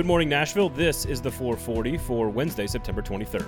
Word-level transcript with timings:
Good 0.00 0.06
morning, 0.06 0.30
Nashville. 0.30 0.70
This 0.70 1.04
is 1.04 1.20
the 1.20 1.30
440 1.30 1.98
for 1.98 2.30
Wednesday, 2.30 2.66
September 2.66 3.02
23rd. 3.02 3.46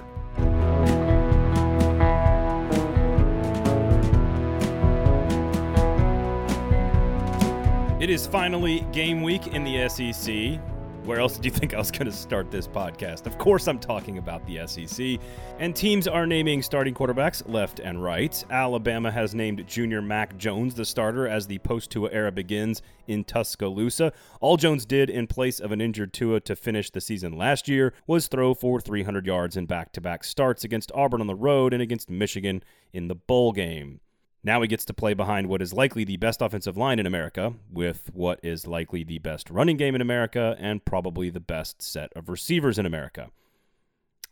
It 8.03 8.10
is 8.10 8.26
finally 8.26 8.80
game 8.92 9.22
week 9.22 9.46
in 9.46 9.65
the 9.65 9.88
SEC. 9.88 10.60
Where 11.04 11.19
else 11.19 11.34
did 11.34 11.44
you 11.44 11.50
think 11.50 11.74
I 11.74 11.78
was 11.78 11.90
going 11.90 12.06
to 12.06 12.12
start 12.12 12.53
this 12.53 12.68
podcast? 12.68 13.26
Of 13.26 13.37
course, 13.37 13.66
I'm 13.66 13.80
talking 13.80 14.18
about 14.18 14.46
the 14.46 14.64
SEC. 14.68 15.18
And 15.58 15.74
teams 15.74 16.06
are 16.06 16.28
naming 16.28 16.62
starting 16.62 16.95
quarterbacks 16.95 17.42
left 17.48 17.80
and 17.80 18.00
right. 18.00 18.45
Alabama 18.50 19.10
has 19.10 19.34
named 19.34 19.66
junior 19.66 20.00
Mac 20.00 20.38
Jones 20.38 20.77
the 20.77 20.84
starter 20.84 21.27
as 21.27 21.48
the 21.48 21.59
post 21.59 21.91
Tua 21.91 22.08
era 22.12 22.30
begins 22.30 22.82
in 23.08 23.24
Tuscaloosa. 23.24 24.12
All 24.41 24.56
Jones 24.56 24.86
did 24.86 25.10
in 25.10 25.27
place 25.27 25.58
of 25.58 25.72
an 25.72 25.80
injured 25.80 26.12
Tua 26.12 26.38
to 26.42 26.54
finish 26.54 26.88
the 26.88 27.00
season 27.00 27.36
last 27.36 27.66
year 27.66 27.92
was 28.06 28.28
throw 28.28 28.55
for 28.55 28.80
300 28.80 29.27
yards 29.27 29.56
in 29.56 29.66
back 29.66 29.92
to 29.94 30.00
back 30.00 30.22
starts 30.22 30.62
against 30.62 30.92
Auburn 30.94 31.20
on 31.20 31.27
the 31.27 31.34
road 31.34 31.72
and 31.72 31.82
against 31.82 32.10
Michigan 32.10 32.62
in 32.92 33.08
the 33.08 33.16
bowl 33.16 33.50
game. 33.50 33.98
Now 34.45 34.60
he 34.60 34.69
gets 34.69 34.84
to 34.87 34.95
play 34.95 35.14
behind 35.14 35.46
what 35.46 35.62
is 35.62 35.73
likely 35.73 36.02
the 36.02 36.16
best 36.16 36.42
offensive 36.42 36.77
line 36.77 36.98
in 36.98 37.06
America, 37.06 37.55
with 37.70 38.10
what 38.12 38.41
is 38.42 38.66
likely 38.66 39.05
the 39.05 39.19
best 39.19 39.50
running 39.50 39.77
game 39.77 39.95
in 39.95 40.00
America, 40.00 40.56
and 40.59 40.84
probably 40.84 41.30
the 41.30 41.38
best 41.38 41.80
set 41.80 42.12
of 42.16 42.28
receivers 42.28 42.78
in 42.78 42.84
America. 42.84 43.30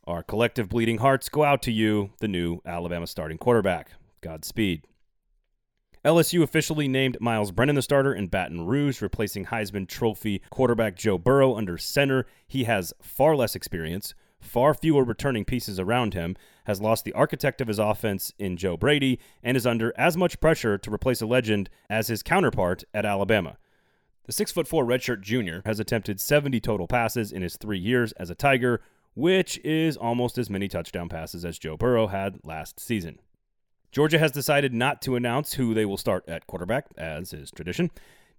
Our 0.06 0.24
collective 0.24 0.68
bleeding 0.68 0.98
hearts 0.98 1.28
go 1.28 1.44
out 1.44 1.62
to 1.62 1.72
you, 1.72 2.10
the 2.18 2.26
new 2.26 2.60
Alabama 2.66 3.06
starting 3.06 3.38
quarterback. 3.38 3.92
Godspeed. 4.20 4.82
LSU 6.04 6.42
officially 6.42 6.88
named 6.88 7.18
Myles 7.20 7.52
Brennan 7.52 7.76
the 7.76 7.82
starter 7.82 8.12
in 8.12 8.26
Baton 8.26 8.66
Rouge, 8.66 9.02
replacing 9.02 9.46
Heisman 9.46 9.86
Trophy 9.86 10.42
quarterback 10.50 10.96
Joe 10.96 11.18
Burrow 11.18 11.54
under 11.54 11.78
center. 11.78 12.26
He 12.48 12.64
has 12.64 12.92
far 13.02 13.36
less 13.36 13.54
experience, 13.54 14.14
far 14.50 14.74
fewer 14.74 15.04
returning 15.04 15.44
pieces 15.44 15.78
around 15.78 16.12
him, 16.12 16.36
has 16.64 16.80
lost 16.80 17.04
the 17.04 17.12
architect 17.12 17.60
of 17.60 17.68
his 17.68 17.78
offense 17.78 18.32
in 18.36 18.56
Joe 18.56 18.76
Brady, 18.76 19.20
and 19.44 19.56
is 19.56 19.66
under 19.66 19.94
as 19.96 20.16
much 20.16 20.40
pressure 20.40 20.76
to 20.76 20.92
replace 20.92 21.22
a 21.22 21.26
legend 21.26 21.70
as 21.88 22.08
his 22.08 22.24
counterpart 22.24 22.82
at 22.92 23.06
Alabama. 23.06 23.56
The 24.24 24.32
6'4 24.32 24.64
redshirt 24.84 25.20
junior 25.20 25.62
has 25.64 25.78
attempted 25.78 26.20
70 26.20 26.58
total 26.60 26.88
passes 26.88 27.30
in 27.30 27.42
his 27.42 27.56
three 27.56 27.78
years 27.78 28.10
as 28.12 28.28
a 28.28 28.34
Tiger, 28.34 28.80
which 29.14 29.58
is 29.64 29.96
almost 29.96 30.36
as 30.36 30.50
many 30.50 30.66
touchdown 30.66 31.08
passes 31.08 31.44
as 31.44 31.58
Joe 31.58 31.76
Burrow 31.76 32.08
had 32.08 32.40
last 32.42 32.80
season. 32.80 33.20
Georgia 33.92 34.18
has 34.18 34.32
decided 34.32 34.72
not 34.72 35.00
to 35.02 35.16
announce 35.16 35.54
who 35.54 35.74
they 35.74 35.84
will 35.84 35.96
start 35.96 36.28
at 36.28 36.46
quarterback, 36.46 36.86
as 36.96 37.32
is 37.32 37.50
tradition. 37.50 37.90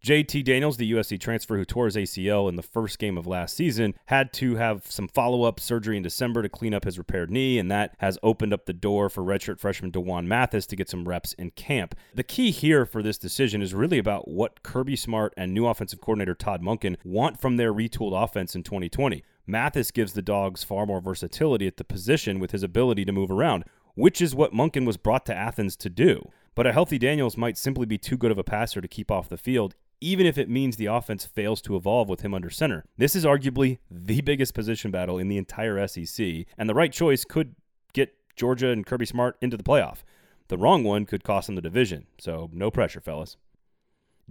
JT 0.04 0.46
Daniels, 0.46 0.78
the 0.78 0.94
USC 0.94 1.20
transfer 1.20 1.58
who 1.58 1.64
tore 1.64 1.86
his 1.86 1.96
ACL 1.96 2.50
in 2.50 2.56
the 2.56 2.64
first 2.64 2.98
game 2.98 3.20
of 3.20 3.28
last 3.28 3.56
season, 3.56 3.94
had 4.06 4.34
to 4.34 4.56
have 4.56 4.88
some 4.90 5.08
follow 5.08 5.44
up 5.44 5.60
surgery 5.60 5.96
in 5.96 6.02
December 6.02 6.42
to 6.42 6.50
clean 6.50 6.74
up 6.74 6.86
his 6.86 6.98
repaired 6.98 7.30
knee, 7.30 7.60
and 7.60 7.70
that 7.70 7.94
has 8.00 8.18
opened 8.24 8.52
up 8.52 8.66
the 8.66 8.74
door 8.74 9.12
for 9.12 9.24
redshirt 9.24 9.60
freshman 9.60 9.92
D'Wan 9.92 10.28
Mathis 10.28 10.66
to 10.66 10.76
get 10.76 10.90
some 10.90 11.08
reps 11.08 11.34
in 11.34 11.52
camp. 11.52 11.94
The 12.16 12.24
key 12.24 12.50
here 12.50 12.84
for 12.84 13.04
this 13.04 13.20
decision 13.20 13.62
is 13.62 13.76
really 13.76 14.00
about 14.00 14.28
what 14.28 14.64
Kirby 14.64 14.96
Smart 14.96 15.36
and 15.38 15.54
new 15.54 15.68
offensive 15.68 16.02
coordinator 16.02 16.34
Todd 16.34 16.64
Monken 16.64 16.96
want 17.04 17.40
from 17.40 17.58
their 17.58 17.72
retooled 17.72 18.20
offense 18.20 18.56
in 18.56 18.64
2020. 18.64 19.24
Mathis 19.46 19.92
gives 19.92 20.14
the 20.14 20.24
Dogs 20.24 20.64
far 20.64 20.88
more 20.88 21.00
versatility 21.00 21.68
at 21.68 21.78
the 21.78 21.84
position 21.84 22.40
with 22.40 22.50
his 22.50 22.64
ability 22.64 23.06
to 23.06 23.12
move 23.12 23.30
around, 23.30 23.66
which 23.94 24.20
is 24.20 24.34
what 24.34 24.52
Monken 24.52 24.88
was 24.88 24.98
brought 24.98 25.28
to 25.28 25.36
Athens 25.36 25.76
to 25.76 25.92
do. 25.92 26.32
But 26.56 26.66
a 26.66 26.74
healthy 26.74 26.98
Daniels 26.98 27.38
might 27.38 27.58
simply 27.58 27.86
be 27.86 28.00
too 28.00 28.18
good 28.18 28.32
of 28.32 28.40
a 28.40 28.44
passer 28.44 28.82
to 28.82 28.88
keep 28.88 29.12
off 29.12 29.30
the 29.30 29.38
field, 29.38 29.76
even 30.02 30.26
if 30.26 30.38
it 30.38 30.50
means 30.50 30.76
the 30.76 30.88
offense 30.88 31.26
fails 31.26 31.62
to 31.62 31.76
evolve 31.76 32.10
with 32.10 32.22
him 32.22 32.34
under 32.34 32.50
center. 32.50 32.84
This 32.98 33.16
is 33.16 33.24
arguably 33.24 33.78
the 33.90 34.22
biggest 34.22 34.54
position 34.54 34.92
battle 34.92 35.20
in 35.20 35.28
the 35.28 35.38
entire 35.38 35.88
SEC, 35.88 36.46
and 36.58 36.68
the 36.68 36.74
right 36.74 36.92
choice 36.92 37.24
could 37.24 37.56
get 37.94 38.14
Georgia 38.36 38.70
and 38.70 38.86
Kirby 38.86 39.06
Smart 39.06 39.38
into 39.42 39.56
the 39.56 39.64
playoff. 39.64 40.00
The 40.48 40.58
wrong 40.58 40.84
one 40.84 41.06
could 41.06 41.24
cost 41.24 41.48
them 41.48 41.56
the 41.56 41.62
division, 41.62 42.08
so 42.20 42.50
no 42.52 42.72
pressure, 42.72 43.00
fellas. 43.00 43.38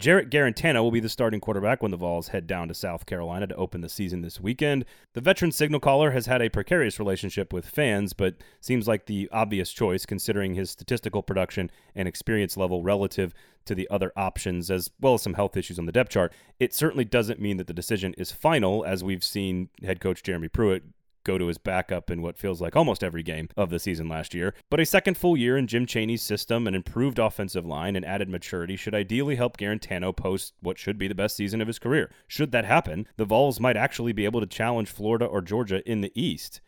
Jarrett 0.00 0.30
Guarantano 0.30 0.82
will 0.82 0.90
be 0.90 0.98
the 0.98 1.10
starting 1.10 1.40
quarterback 1.40 1.82
when 1.82 1.90
the 1.90 1.96
Vols 1.98 2.28
head 2.28 2.46
down 2.46 2.68
to 2.68 2.74
South 2.74 3.04
Carolina 3.04 3.46
to 3.46 3.54
open 3.56 3.82
the 3.82 3.88
season 3.90 4.22
this 4.22 4.40
weekend. 4.40 4.86
The 5.12 5.20
veteran 5.20 5.52
signal 5.52 5.78
caller 5.78 6.12
has 6.12 6.24
had 6.24 6.40
a 6.40 6.48
precarious 6.48 6.98
relationship 6.98 7.52
with 7.52 7.68
fans, 7.68 8.14
but 8.14 8.36
seems 8.62 8.88
like 8.88 9.04
the 9.04 9.28
obvious 9.30 9.70
choice 9.70 10.06
considering 10.06 10.54
his 10.54 10.70
statistical 10.70 11.22
production 11.22 11.70
and 11.94 12.08
experience 12.08 12.56
level 12.56 12.82
relative 12.82 13.34
to 13.66 13.74
the 13.74 13.86
other 13.90 14.10
options, 14.16 14.70
as 14.70 14.90
well 15.02 15.12
as 15.12 15.22
some 15.22 15.34
health 15.34 15.54
issues 15.54 15.78
on 15.78 15.84
the 15.84 15.92
depth 15.92 16.12
chart. 16.12 16.32
It 16.58 16.72
certainly 16.72 17.04
doesn't 17.04 17.38
mean 17.38 17.58
that 17.58 17.66
the 17.66 17.74
decision 17.74 18.14
is 18.16 18.32
final, 18.32 18.86
as 18.86 19.04
we've 19.04 19.22
seen 19.22 19.68
head 19.82 20.00
coach 20.00 20.22
Jeremy 20.22 20.48
Pruitt 20.48 20.82
go 21.25 21.38
to 21.38 21.47
his 21.47 21.58
backup 21.58 22.10
in 22.10 22.22
what 22.22 22.38
feels 22.38 22.60
like 22.60 22.76
almost 22.76 23.04
every 23.04 23.22
game 23.22 23.48
of 23.56 23.70
the 23.70 23.78
season 23.78 24.08
last 24.08 24.34
year. 24.34 24.54
But 24.70 24.81
a 24.81 24.86
second 24.86 25.16
full 25.16 25.36
year 25.36 25.56
in 25.56 25.66
Jim 25.66 25.86
Chaney's 25.86 26.22
system, 26.22 26.66
an 26.66 26.75
improved 26.75 27.19
offensive 27.19 27.66
line, 27.66 27.97
and 27.97 28.04
added 28.04 28.28
maturity 28.28 28.76
should 28.76 28.94
ideally 28.94 29.36
help 29.36 29.56
Guarantano 29.56 30.16
post 30.16 30.54
what 30.60 30.78
should 30.78 30.98
be 30.98 31.09
the 31.09 31.14
best 31.14 31.36
season 31.36 31.60
of 31.60 31.66
his 31.66 31.78
career. 31.78 32.10
Should 32.26 32.53
that 32.53 32.64
happen, 32.64 33.06
the 33.16 33.25
Vols 33.25 33.60
might 33.60 33.76
actually 33.76 34.12
be 34.12 34.25
able 34.25 34.41
to 34.41 34.47
challenge 34.47 34.91
Florida 34.91 35.25
or 35.25 35.41
Georgia 35.41 35.88
in 35.91 36.00
the 36.00 36.12
East. 36.14 36.60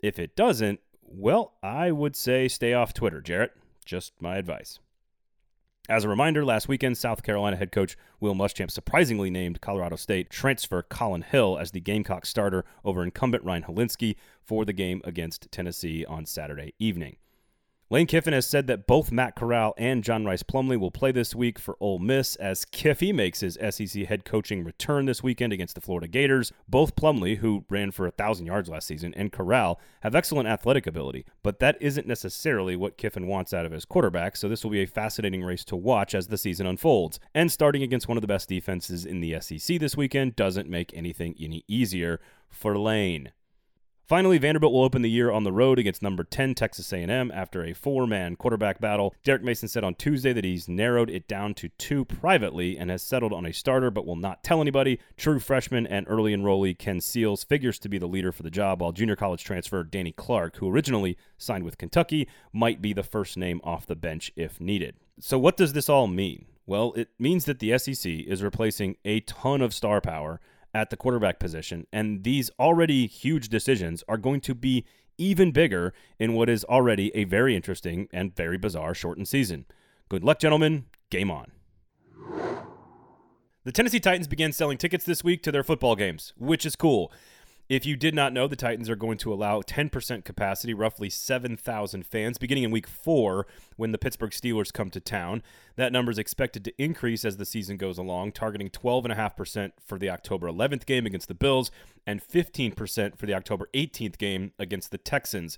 If 0.00 0.18
it 0.18 0.36
doesn't, 0.36 0.80
well, 1.02 1.54
I 1.62 1.90
would 1.90 2.16
say 2.16 2.48
stay 2.48 2.72
off 2.72 2.94
Twitter, 2.94 3.20
Jarrett. 3.20 3.52
Just 3.84 4.12
my 4.20 4.36
advice. 4.36 4.78
As 5.90 6.04
a 6.04 6.08
reminder, 6.08 6.44
last 6.44 6.68
weekend, 6.68 6.96
South 6.96 7.24
Carolina 7.24 7.56
head 7.56 7.72
coach 7.72 7.96
Will 8.20 8.36
Muschamp 8.36 8.70
surprisingly 8.70 9.28
named 9.28 9.60
Colorado 9.60 9.96
State 9.96 10.30
transfer 10.30 10.82
Collin 10.82 11.22
Hill 11.22 11.58
as 11.58 11.72
the 11.72 11.80
Gamecock 11.80 12.26
starter 12.26 12.64
over 12.84 13.02
incumbent 13.02 13.42
Ryan 13.42 13.64
Hilinski 13.64 14.14
for 14.40 14.64
the 14.64 14.72
game 14.72 15.02
against 15.02 15.50
Tennessee 15.50 16.04
on 16.04 16.26
Saturday 16.26 16.74
evening. 16.78 17.16
Lane 17.92 18.06
Kiffin 18.06 18.32
has 18.32 18.46
said 18.46 18.68
that 18.68 18.86
both 18.86 19.10
Matt 19.10 19.34
Corral 19.34 19.74
and 19.76 20.04
John 20.04 20.24
Rice 20.24 20.44
Plumlee 20.44 20.78
will 20.78 20.92
play 20.92 21.10
this 21.10 21.34
week 21.34 21.58
for 21.58 21.76
Ole 21.80 21.98
Miss 21.98 22.36
as 22.36 22.64
Kiffy 22.64 23.12
makes 23.12 23.40
his 23.40 23.58
SEC 23.68 24.06
head 24.06 24.24
coaching 24.24 24.62
return 24.62 25.06
this 25.06 25.24
weekend 25.24 25.52
against 25.52 25.74
the 25.74 25.80
Florida 25.80 26.06
Gators. 26.06 26.52
Both 26.68 26.94
Plumlee, 26.94 27.38
who 27.38 27.64
ran 27.68 27.90
for 27.90 28.04
1,000 28.04 28.46
yards 28.46 28.68
last 28.68 28.86
season, 28.86 29.12
and 29.14 29.32
Corral 29.32 29.80
have 30.02 30.14
excellent 30.14 30.48
athletic 30.48 30.86
ability, 30.86 31.24
but 31.42 31.58
that 31.58 31.76
isn't 31.80 32.06
necessarily 32.06 32.76
what 32.76 32.96
Kiffin 32.96 33.26
wants 33.26 33.52
out 33.52 33.66
of 33.66 33.72
his 33.72 33.84
quarterback, 33.84 34.36
so 34.36 34.48
this 34.48 34.62
will 34.62 34.70
be 34.70 34.82
a 34.82 34.86
fascinating 34.86 35.42
race 35.42 35.64
to 35.64 35.74
watch 35.74 36.14
as 36.14 36.28
the 36.28 36.38
season 36.38 36.68
unfolds. 36.68 37.18
And 37.34 37.50
starting 37.50 37.82
against 37.82 38.06
one 38.06 38.16
of 38.16 38.22
the 38.22 38.28
best 38.28 38.48
defenses 38.48 39.04
in 39.04 39.20
the 39.20 39.40
SEC 39.40 39.80
this 39.80 39.96
weekend 39.96 40.36
doesn't 40.36 40.70
make 40.70 40.94
anything 40.94 41.34
any 41.40 41.64
easier 41.66 42.20
for 42.48 42.78
Lane. 42.78 43.32
Finally, 44.10 44.38
Vanderbilt 44.38 44.72
will 44.72 44.82
open 44.82 45.02
the 45.02 45.08
year 45.08 45.30
on 45.30 45.44
the 45.44 45.52
road 45.52 45.78
against 45.78 46.02
number 46.02 46.24
10 46.24 46.56
Texas 46.56 46.92
A&M 46.92 47.30
after 47.30 47.62
a 47.62 47.72
four-man 47.72 48.34
quarterback 48.34 48.80
battle. 48.80 49.14
Derek 49.22 49.44
Mason 49.44 49.68
said 49.68 49.84
on 49.84 49.94
Tuesday 49.94 50.32
that 50.32 50.42
he's 50.42 50.68
narrowed 50.68 51.08
it 51.08 51.28
down 51.28 51.54
to 51.54 51.68
two 51.78 52.04
privately 52.04 52.76
and 52.76 52.90
has 52.90 53.04
settled 53.04 53.32
on 53.32 53.46
a 53.46 53.52
starter 53.52 53.88
but 53.88 54.04
will 54.04 54.16
not 54.16 54.42
tell 54.42 54.60
anybody. 54.60 54.98
True 55.16 55.38
freshman 55.38 55.86
and 55.86 56.06
early 56.08 56.34
enrollee 56.34 56.76
Ken 56.76 57.00
Seals 57.00 57.44
figures 57.44 57.78
to 57.78 57.88
be 57.88 57.98
the 57.98 58.08
leader 58.08 58.32
for 58.32 58.42
the 58.42 58.50
job, 58.50 58.82
while 58.82 58.90
junior 58.90 59.14
college 59.14 59.44
transfer 59.44 59.84
Danny 59.84 60.10
Clark, 60.10 60.56
who 60.56 60.68
originally 60.68 61.16
signed 61.38 61.62
with 61.62 61.78
Kentucky, 61.78 62.26
might 62.52 62.82
be 62.82 62.92
the 62.92 63.04
first 63.04 63.36
name 63.36 63.60
off 63.62 63.86
the 63.86 63.94
bench 63.94 64.32
if 64.34 64.60
needed. 64.60 64.96
So 65.20 65.38
what 65.38 65.56
does 65.56 65.72
this 65.72 65.88
all 65.88 66.08
mean? 66.08 66.46
Well, 66.66 66.94
it 66.94 67.10
means 67.20 67.44
that 67.44 67.60
the 67.60 67.78
SEC 67.78 68.10
is 68.10 68.42
replacing 68.42 68.96
a 69.04 69.20
ton 69.20 69.62
of 69.62 69.72
star 69.72 70.00
power 70.00 70.40
at 70.74 70.90
the 70.90 70.96
quarterback 70.96 71.38
position. 71.38 71.86
And 71.92 72.24
these 72.24 72.50
already 72.58 73.06
huge 73.06 73.48
decisions 73.48 74.04
are 74.08 74.18
going 74.18 74.40
to 74.42 74.54
be 74.54 74.84
even 75.18 75.50
bigger 75.50 75.92
in 76.18 76.34
what 76.34 76.48
is 76.48 76.64
already 76.64 77.14
a 77.14 77.24
very 77.24 77.54
interesting 77.54 78.08
and 78.12 78.34
very 78.34 78.56
bizarre 78.56 78.94
shortened 78.94 79.28
season. 79.28 79.66
Good 80.08 80.24
luck, 80.24 80.38
gentlemen. 80.38 80.86
Game 81.10 81.30
on. 81.30 81.52
The 83.64 83.72
Tennessee 83.72 84.00
Titans 84.00 84.26
began 84.26 84.52
selling 84.52 84.78
tickets 84.78 85.04
this 85.04 85.22
week 85.22 85.42
to 85.42 85.52
their 85.52 85.62
football 85.62 85.94
games, 85.94 86.32
which 86.38 86.64
is 86.64 86.76
cool. 86.76 87.12
If 87.70 87.86
you 87.86 87.94
did 87.94 88.16
not 88.16 88.32
know, 88.32 88.48
the 88.48 88.56
Titans 88.56 88.90
are 88.90 88.96
going 88.96 89.16
to 89.18 89.32
allow 89.32 89.60
10% 89.60 90.24
capacity, 90.24 90.74
roughly 90.74 91.08
7,000 91.08 92.04
fans, 92.04 92.36
beginning 92.36 92.64
in 92.64 92.72
week 92.72 92.88
four 92.88 93.46
when 93.76 93.92
the 93.92 93.98
Pittsburgh 93.98 94.32
Steelers 94.32 94.72
come 94.72 94.90
to 94.90 94.98
town. 94.98 95.40
That 95.76 95.92
number 95.92 96.10
is 96.10 96.18
expected 96.18 96.64
to 96.64 96.82
increase 96.82 97.24
as 97.24 97.36
the 97.36 97.44
season 97.44 97.76
goes 97.76 97.96
along, 97.96 98.32
targeting 98.32 98.70
12.5% 98.70 99.70
for 99.86 100.00
the 100.00 100.10
October 100.10 100.48
11th 100.48 100.84
game 100.84 101.06
against 101.06 101.28
the 101.28 101.34
Bills 101.34 101.70
and 102.04 102.20
15% 102.20 103.16
for 103.16 103.26
the 103.26 103.34
October 103.34 103.68
18th 103.72 104.18
game 104.18 104.50
against 104.58 104.90
the 104.90 104.98
Texans. 104.98 105.56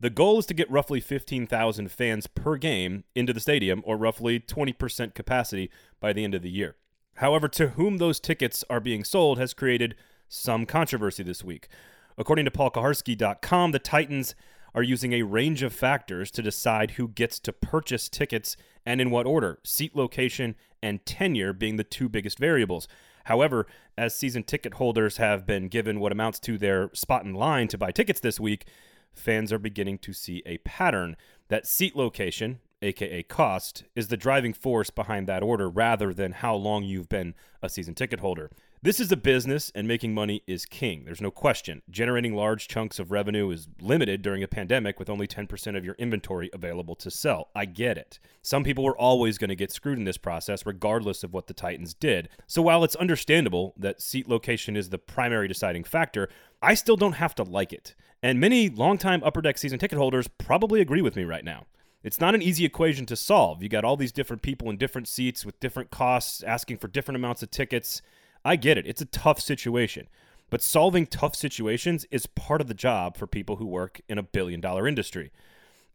The 0.00 0.08
goal 0.08 0.38
is 0.38 0.46
to 0.46 0.54
get 0.54 0.70
roughly 0.70 1.00
15,000 1.00 1.92
fans 1.92 2.28
per 2.28 2.56
game 2.56 3.04
into 3.14 3.34
the 3.34 3.40
stadium, 3.40 3.82
or 3.84 3.98
roughly 3.98 4.40
20% 4.40 5.14
capacity 5.14 5.70
by 6.00 6.14
the 6.14 6.24
end 6.24 6.34
of 6.34 6.40
the 6.40 6.48
year. 6.48 6.76
However, 7.16 7.46
to 7.48 7.68
whom 7.68 7.98
those 7.98 8.20
tickets 8.20 8.64
are 8.70 8.80
being 8.80 9.04
sold 9.04 9.38
has 9.38 9.52
created 9.52 9.94
some 10.32 10.64
controversy 10.64 11.22
this 11.22 11.44
week. 11.44 11.68
According 12.16 12.46
to 12.46 12.50
PaulKuharsky.com, 12.50 13.72
the 13.72 13.78
Titans 13.78 14.34
are 14.74 14.82
using 14.82 15.12
a 15.12 15.22
range 15.22 15.62
of 15.62 15.74
factors 15.74 16.30
to 16.30 16.42
decide 16.42 16.92
who 16.92 17.08
gets 17.08 17.38
to 17.40 17.52
purchase 17.52 18.08
tickets 18.08 18.56
and 18.86 19.00
in 19.00 19.10
what 19.10 19.26
order, 19.26 19.58
seat 19.62 19.94
location 19.94 20.54
and 20.82 21.04
tenure 21.04 21.52
being 21.52 21.76
the 21.76 21.84
two 21.84 22.08
biggest 22.08 22.38
variables. 22.38 22.88
However, 23.24 23.66
as 23.96 24.14
season 24.14 24.42
ticket 24.42 24.74
holders 24.74 25.18
have 25.18 25.46
been 25.46 25.68
given 25.68 26.00
what 26.00 26.12
amounts 26.12 26.40
to 26.40 26.56
their 26.56 26.90
spot 26.94 27.24
in 27.24 27.34
line 27.34 27.68
to 27.68 27.78
buy 27.78 27.90
tickets 27.90 28.20
this 28.20 28.40
week, 28.40 28.64
fans 29.12 29.52
are 29.52 29.58
beginning 29.58 29.98
to 29.98 30.14
see 30.14 30.42
a 30.46 30.56
pattern 30.58 31.14
that 31.48 31.66
seat 31.66 31.94
location, 31.94 32.60
aka 32.80 33.22
cost, 33.22 33.84
is 33.94 34.08
the 34.08 34.16
driving 34.16 34.54
force 34.54 34.88
behind 34.88 35.26
that 35.26 35.42
order 35.42 35.68
rather 35.68 36.14
than 36.14 36.32
how 36.32 36.54
long 36.54 36.84
you've 36.84 37.10
been 37.10 37.34
a 37.62 37.68
season 37.68 37.94
ticket 37.94 38.20
holder. 38.20 38.50
This 38.84 38.98
is 38.98 39.12
a 39.12 39.16
business, 39.16 39.70
and 39.76 39.86
making 39.86 40.12
money 40.12 40.42
is 40.44 40.66
king. 40.66 41.04
There's 41.04 41.20
no 41.20 41.30
question. 41.30 41.82
Generating 41.88 42.34
large 42.34 42.66
chunks 42.66 42.98
of 42.98 43.12
revenue 43.12 43.48
is 43.50 43.68
limited 43.80 44.22
during 44.22 44.42
a 44.42 44.48
pandemic 44.48 44.98
with 44.98 45.08
only 45.08 45.28
10% 45.28 45.76
of 45.76 45.84
your 45.84 45.94
inventory 46.00 46.50
available 46.52 46.96
to 46.96 47.08
sell. 47.08 47.50
I 47.54 47.64
get 47.64 47.96
it. 47.96 48.18
Some 48.42 48.64
people 48.64 48.82
were 48.82 48.98
always 48.98 49.38
going 49.38 49.50
to 49.50 49.54
get 49.54 49.70
screwed 49.70 49.98
in 49.98 50.04
this 50.04 50.16
process, 50.16 50.66
regardless 50.66 51.22
of 51.22 51.32
what 51.32 51.46
the 51.46 51.54
Titans 51.54 51.94
did. 51.94 52.28
So 52.48 52.60
while 52.60 52.82
it's 52.82 52.96
understandable 52.96 53.72
that 53.76 54.02
seat 54.02 54.28
location 54.28 54.76
is 54.76 54.90
the 54.90 54.98
primary 54.98 55.46
deciding 55.46 55.84
factor, 55.84 56.28
I 56.60 56.74
still 56.74 56.96
don't 56.96 57.12
have 57.12 57.36
to 57.36 57.44
like 57.44 57.72
it. 57.72 57.94
And 58.20 58.40
many 58.40 58.68
longtime 58.68 59.22
Upper 59.22 59.42
Deck 59.42 59.58
season 59.58 59.78
ticket 59.78 59.98
holders 59.98 60.26
probably 60.26 60.80
agree 60.80 61.02
with 61.02 61.14
me 61.14 61.22
right 61.22 61.44
now. 61.44 61.66
It's 62.02 62.20
not 62.20 62.34
an 62.34 62.42
easy 62.42 62.64
equation 62.64 63.06
to 63.06 63.14
solve. 63.14 63.62
You 63.62 63.68
got 63.68 63.84
all 63.84 63.96
these 63.96 64.10
different 64.10 64.42
people 64.42 64.70
in 64.70 64.76
different 64.76 65.06
seats 65.06 65.46
with 65.46 65.60
different 65.60 65.92
costs 65.92 66.42
asking 66.42 66.78
for 66.78 66.88
different 66.88 67.14
amounts 67.14 67.44
of 67.44 67.52
tickets. 67.52 68.02
I 68.44 68.56
get 68.56 68.78
it. 68.78 68.86
It's 68.86 69.02
a 69.02 69.06
tough 69.06 69.40
situation. 69.40 70.08
But 70.50 70.62
solving 70.62 71.06
tough 71.06 71.34
situations 71.34 72.04
is 72.10 72.26
part 72.26 72.60
of 72.60 72.66
the 72.66 72.74
job 72.74 73.16
for 73.16 73.26
people 73.26 73.56
who 73.56 73.66
work 73.66 74.00
in 74.08 74.18
a 74.18 74.22
billion 74.22 74.60
dollar 74.60 74.86
industry. 74.86 75.32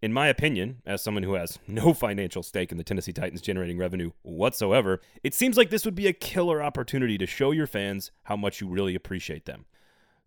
In 0.02 0.14
my 0.14 0.28
opinion, 0.28 0.82
as 0.86 1.04
someone 1.04 1.24
who 1.24 1.34
has 1.34 1.60
no 1.68 1.94
financial 1.96 2.44
stake 2.44 2.72
in 2.72 2.78
the 2.78 2.84
Tennessee 2.84 3.14
Titans 3.14 3.42
generating 3.42 3.78
revenue 3.78 4.12
whatsoever, 4.22 5.02
it 5.24 5.34
seems 5.34 5.58
like 5.58 5.70
this 5.70 5.86
would 5.86 5.96
be 5.96 6.08
a 6.08 6.14
killer 6.14 6.62
opportunity 6.62 7.18
to 7.18 7.26
show 7.26 7.52
your 7.52 7.68
fans 7.68 8.12
how 8.24 8.36
much 8.36 8.62
you 8.62 8.68
really 8.68 8.96
appreciate 8.96 9.46
them. 9.46 9.66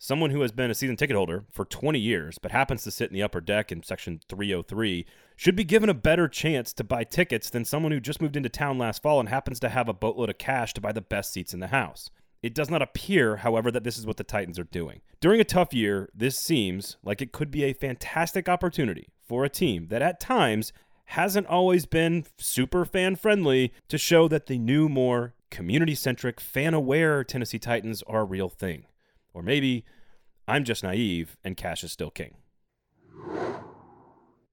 Someone 0.02 0.31
who 0.31 0.41
has 0.41 0.50
been 0.50 0.70
a 0.70 0.75
season 0.75 0.97
ticket 0.97 1.14
holder 1.14 1.44
for 1.52 1.67
20 1.67 1.99
years 1.99 2.38
but 2.38 2.52
happens 2.52 2.82
to 2.85 2.91
sit 2.91 3.11
in 3.11 3.14
the 3.14 3.23
upper 3.23 3.43
deck 3.43 3.70
in 3.70 3.82
section 3.82 4.19
303 4.31 5.05
should 5.37 5.55
be 5.55 5.62
given 5.62 5.91
a 5.91 5.94
better 5.94 6.26
chance 6.26 6.73
to 6.73 6.82
buy 6.82 7.05
tickets 7.05 7.50
than 7.50 7.67
someone 7.67 7.93
who 7.93 8.00
just 8.00 8.23
moved 8.23 8.35
into 8.35 8.49
town 8.49 8.79
last 8.79 9.02
fall 9.02 9.20
and 9.20 9.29
happens 9.29 9.61
to 9.61 9.69
have 9.69 9.91
a 9.91 9.93
boatload 9.93 10.31
of 10.31 10.38
cash 10.38 10.73
to 10.73 10.81
buy 10.81 10.91
the 10.91 11.02
best 11.02 11.35
seats 11.35 11.52
in 11.52 11.61
the 11.61 11.67
house. 11.67 12.11
It 12.43 12.55
does 12.55 12.70
not 12.70 12.81
appear, 12.81 13.37
however, 13.37 13.70
that 13.70 13.85
this 13.85 13.99
is 13.99 14.06
what 14.06 14.17
the 14.17 14.25
Titans 14.25 14.58
are 14.58 14.64
doing. 14.64 15.02
During 15.20 15.38
a 15.38 15.44
tough 15.44 15.75
year, 15.75 16.08
this 16.14 16.38
seems 16.38 16.96
like 17.05 17.20
it 17.20 17.32
could 17.32 17.50
be 17.50 17.64
a 17.64 17.75
fantastic 17.75 18.49
opportunity 18.49 19.08
for 19.29 19.44
a 19.44 19.50
team 19.50 19.88
that 19.88 20.00
at 20.00 20.19
times 20.19 20.73
hasn't 21.05 21.46
always 21.46 21.85
been 21.85 22.25
super 22.38 22.87
fan 22.87 23.17
friendly 23.17 23.75
to 23.88 23.99
show 23.99 24.29
that 24.29 24.46
the 24.46 24.56
new, 24.56 24.88
more 24.88 25.35
community 25.50 25.94
centric, 25.94 26.41
fan 26.41 26.73
aware 26.73 27.23
Tennessee 27.23 27.58
Titans 27.58 28.03
are 28.06 28.23
a 28.23 28.25
real 28.25 28.49
thing. 28.49 28.87
Or 29.32 29.43
maybe 29.43 29.85
I'm 30.49 30.65
just 30.65 30.82
naive 30.82 31.37
and 31.44 31.56
cash 31.56 31.85
is 31.85 31.93
still 31.93 32.11
king. 32.11 32.35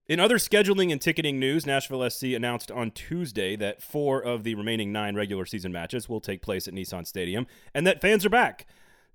In 0.07 0.21
other 0.21 0.37
scheduling 0.37 0.89
and 0.91 1.01
ticketing 1.01 1.37
news, 1.37 1.65
Nashville 1.65 2.09
SC 2.09 2.27
announced 2.27 2.71
on 2.71 2.91
Tuesday 2.91 3.57
that 3.57 3.83
four 3.83 4.21
of 4.21 4.43
the 4.43 4.55
remaining 4.55 4.93
nine 4.93 5.15
regular 5.15 5.45
season 5.45 5.73
matches 5.73 6.07
will 6.07 6.21
take 6.21 6.41
place 6.41 6.65
at 6.65 6.73
Nissan 6.73 7.05
Stadium 7.05 7.45
and 7.73 7.85
that 7.85 7.99
fans 7.99 8.25
are 8.25 8.29
back. 8.29 8.67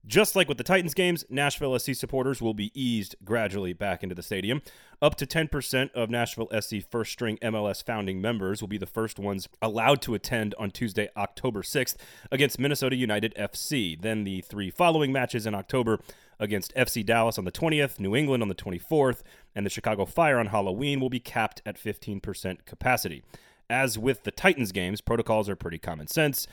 Just 0.04 0.34
like 0.34 0.48
with 0.48 0.58
the 0.58 0.64
Titans 0.64 0.94
games, 0.94 1.24
Nashville 1.30 1.78
SC 1.78 1.94
supporters 1.94 2.42
will 2.42 2.54
be 2.54 2.72
eased 2.74 3.14
gradually 3.24 3.72
back 3.72 4.02
into 4.02 4.16
the 4.16 4.22
stadium. 4.22 4.60
Up 5.00 5.14
to 5.14 5.26
10% 5.26 5.92
of 5.92 6.10
Nashville 6.10 6.50
SC 6.60 6.76
first 6.90 7.12
string 7.12 7.38
MLS 7.40 7.84
founding 7.84 8.20
members 8.20 8.60
will 8.60 8.68
be 8.68 8.78
the 8.78 8.86
first 8.86 9.20
ones 9.20 9.48
allowed 9.60 10.02
to 10.02 10.14
attend 10.14 10.56
on 10.58 10.72
Tuesday, 10.72 11.08
October 11.16 11.62
6th 11.62 11.94
against 12.32 12.58
Minnesota 12.58 12.96
United 12.96 13.32
FC. 13.36 14.00
Then 14.00 14.24
the 14.24 14.40
three 14.40 14.70
following 14.70 15.12
matches 15.12 15.46
in 15.46 15.54
October 15.54 16.00
against 16.40 16.74
FC 16.74 17.06
Dallas 17.06 17.38
on 17.38 17.44
the 17.44 17.52
20th, 17.52 18.00
New 18.00 18.16
England 18.16 18.42
on 18.42 18.48
the 18.48 18.56
24th, 18.56 19.22
and 19.54 19.64
the 19.64 19.70
Chicago 19.70 20.04
Fire 20.04 20.40
on 20.40 20.46
Halloween 20.46 20.98
will 20.98 21.10
be 21.10 21.20
capped 21.20 21.62
at 21.64 21.78
15% 21.78 22.66
capacity. 22.66 23.22
As 23.70 23.96
with 23.96 24.24
the 24.24 24.32
Titans 24.32 24.72
games, 24.72 25.00
protocols 25.00 25.48
are 25.48 25.54
pretty 25.54 25.78
common 25.78 26.08
sense 26.08 26.48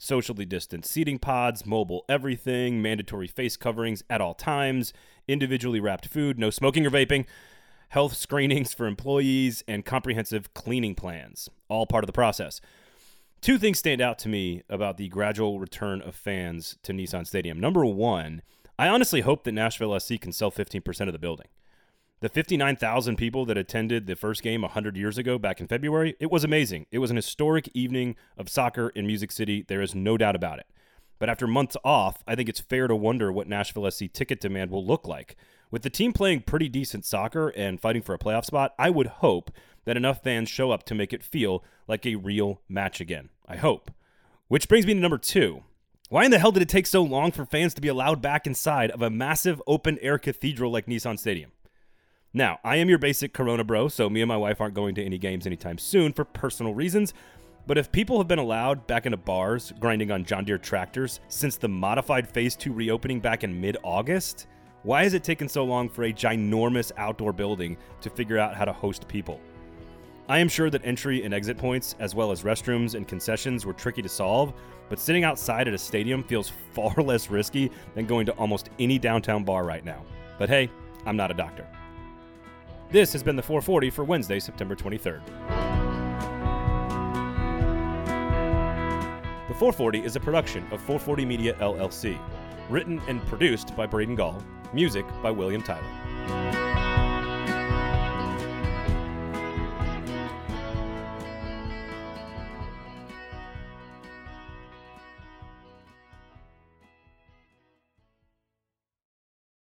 socially 0.00 0.46
distanced 0.46 0.90
seating 0.90 1.18
pods, 1.18 1.66
mobile 1.66 2.04
everything, 2.08 2.80
mandatory 2.80 3.26
face 3.26 3.56
coverings 3.56 4.02
at 4.08 4.20
all 4.20 4.34
times, 4.34 4.92
individually 5.28 5.78
wrapped 5.78 6.06
food, 6.06 6.38
no 6.38 6.48
smoking 6.48 6.86
or 6.86 6.90
vaping, 6.90 7.26
health 7.90 8.16
screenings 8.16 8.72
for 8.72 8.86
employees, 8.86 9.62
and 9.68 9.84
comprehensive 9.84 10.54
cleaning 10.54 10.94
plans. 10.94 11.50
All 11.68 11.86
part 11.86 12.02
of 12.02 12.06
the 12.06 12.12
process. 12.12 12.62
Two 13.42 13.58
things 13.58 13.78
stand 13.78 14.00
out 14.00 14.18
to 14.20 14.28
me 14.28 14.62
about 14.70 14.96
the 14.96 15.08
gradual 15.08 15.60
return 15.60 16.00
of 16.00 16.14
fans 16.14 16.76
to 16.82 16.92
Nissan 16.92 17.26
Stadium. 17.26 17.60
Number 17.60 17.84
one, 17.84 18.42
I 18.78 18.88
honestly 18.88 19.20
hope 19.20 19.44
that 19.44 19.52
Nashville 19.52 19.98
SC 20.00 20.18
can 20.18 20.32
sell 20.32 20.50
15% 20.50 21.06
of 21.06 21.12
the 21.12 21.18
building. 21.18 21.48
The 22.22 22.28
59,000 22.28 23.16
people 23.16 23.46
that 23.46 23.56
attended 23.56 24.06
the 24.06 24.14
first 24.14 24.42
game 24.42 24.60
100 24.60 24.94
years 24.94 25.16
ago 25.16 25.38
back 25.38 25.58
in 25.58 25.66
February, 25.66 26.16
it 26.20 26.30
was 26.30 26.44
amazing. 26.44 26.84
It 26.90 26.98
was 26.98 27.10
an 27.10 27.16
historic 27.16 27.70
evening 27.72 28.14
of 28.36 28.50
soccer 28.50 28.90
in 28.90 29.06
Music 29.06 29.32
City. 29.32 29.64
There 29.66 29.80
is 29.80 29.94
no 29.94 30.18
doubt 30.18 30.36
about 30.36 30.58
it. 30.58 30.66
But 31.18 31.30
after 31.30 31.46
months 31.46 31.78
off, 31.82 32.22
I 32.26 32.34
think 32.34 32.50
it's 32.50 32.60
fair 32.60 32.88
to 32.88 32.94
wonder 32.94 33.32
what 33.32 33.48
Nashville 33.48 33.90
SC 33.90 34.12
ticket 34.12 34.38
demand 34.38 34.70
will 34.70 34.84
look 34.84 35.08
like. 35.08 35.34
With 35.70 35.80
the 35.80 35.88
team 35.88 36.12
playing 36.12 36.42
pretty 36.42 36.68
decent 36.68 37.06
soccer 37.06 37.48
and 37.56 37.80
fighting 37.80 38.02
for 38.02 38.14
a 38.14 38.18
playoff 38.18 38.44
spot, 38.44 38.74
I 38.78 38.90
would 38.90 39.06
hope 39.06 39.50
that 39.86 39.96
enough 39.96 40.22
fans 40.22 40.50
show 40.50 40.72
up 40.72 40.82
to 40.84 40.94
make 40.94 41.14
it 41.14 41.24
feel 41.24 41.64
like 41.88 42.04
a 42.04 42.16
real 42.16 42.60
match 42.68 43.00
again. 43.00 43.30
I 43.48 43.56
hope. 43.56 43.90
Which 44.48 44.68
brings 44.68 44.84
me 44.84 44.92
to 44.92 45.00
number 45.00 45.16
two. 45.16 45.62
Why 46.10 46.26
in 46.26 46.32
the 46.32 46.38
hell 46.38 46.52
did 46.52 46.62
it 46.62 46.68
take 46.68 46.86
so 46.86 47.02
long 47.02 47.32
for 47.32 47.46
fans 47.46 47.72
to 47.72 47.80
be 47.80 47.88
allowed 47.88 48.20
back 48.20 48.46
inside 48.46 48.90
of 48.90 49.00
a 49.00 49.08
massive 49.08 49.62
open 49.66 49.98
air 50.02 50.18
cathedral 50.18 50.70
like 50.70 50.84
Nissan 50.84 51.18
Stadium? 51.18 51.52
Now, 52.32 52.60
I 52.62 52.76
am 52.76 52.88
your 52.88 52.98
basic 52.98 53.32
Corona 53.32 53.64
bro, 53.64 53.88
so 53.88 54.08
me 54.08 54.20
and 54.20 54.28
my 54.28 54.36
wife 54.36 54.60
aren't 54.60 54.74
going 54.74 54.94
to 54.94 55.04
any 55.04 55.18
games 55.18 55.46
anytime 55.46 55.78
soon 55.78 56.12
for 56.12 56.24
personal 56.24 56.74
reasons. 56.74 57.12
But 57.66 57.76
if 57.76 57.90
people 57.90 58.18
have 58.18 58.28
been 58.28 58.38
allowed 58.38 58.86
back 58.86 59.04
into 59.04 59.16
bars 59.16 59.72
grinding 59.80 60.12
on 60.12 60.24
John 60.24 60.44
Deere 60.44 60.56
tractors 60.56 61.18
since 61.26 61.56
the 61.56 61.68
modified 61.68 62.28
Phase 62.28 62.54
2 62.54 62.72
reopening 62.72 63.18
back 63.18 63.42
in 63.42 63.60
mid 63.60 63.78
August, 63.82 64.46
why 64.84 65.02
has 65.02 65.14
it 65.14 65.24
taken 65.24 65.48
so 65.48 65.64
long 65.64 65.88
for 65.88 66.04
a 66.04 66.12
ginormous 66.12 66.92
outdoor 66.96 67.32
building 67.32 67.76
to 68.00 68.08
figure 68.08 68.38
out 68.38 68.54
how 68.54 68.64
to 68.64 68.72
host 68.72 69.08
people? 69.08 69.40
I 70.28 70.38
am 70.38 70.48
sure 70.48 70.70
that 70.70 70.84
entry 70.84 71.24
and 71.24 71.34
exit 71.34 71.58
points, 71.58 71.96
as 71.98 72.14
well 72.14 72.30
as 72.30 72.44
restrooms 72.44 72.94
and 72.94 73.08
concessions, 73.08 73.66
were 73.66 73.72
tricky 73.72 74.02
to 74.02 74.08
solve, 74.08 74.54
but 74.88 75.00
sitting 75.00 75.24
outside 75.24 75.66
at 75.66 75.74
a 75.74 75.78
stadium 75.78 76.22
feels 76.22 76.52
far 76.72 76.94
less 77.02 77.28
risky 77.28 77.72
than 77.96 78.06
going 78.06 78.24
to 78.26 78.32
almost 78.32 78.70
any 78.78 79.00
downtown 79.00 79.42
bar 79.42 79.64
right 79.64 79.84
now. 79.84 80.04
But 80.38 80.48
hey, 80.48 80.70
I'm 81.04 81.16
not 81.16 81.32
a 81.32 81.34
doctor. 81.34 81.66
This 82.92 83.12
has 83.12 83.22
been 83.22 83.36
the 83.36 83.42
440 83.42 83.88
for 83.90 84.02
Wednesday, 84.02 84.40
September 84.40 84.74
23rd. 84.74 85.24
The 89.46 89.54
440 89.54 90.00
is 90.00 90.16
a 90.16 90.20
production 90.20 90.64
of 90.72 90.80
440 90.80 91.24
Media 91.24 91.54
LLC, 91.60 92.18
written 92.68 93.00
and 93.06 93.24
produced 93.26 93.76
by 93.76 93.86
Braden 93.86 94.16
Gall, 94.16 94.42
music 94.72 95.06
by 95.22 95.30
William 95.30 95.62
Tyler. 95.62 96.69